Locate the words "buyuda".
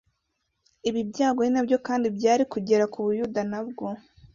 3.05-3.41